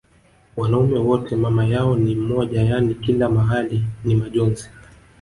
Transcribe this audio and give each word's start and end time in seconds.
wanaume 0.57 0.99
wote 0.99 1.35
mamayao 1.35 1.95
ni 1.95 2.15
mmoja 2.15 2.61
yani 2.63 2.93
kila 2.95 3.29
mahali 3.29 3.83
ni 4.05 4.15
majonzi 4.15 4.69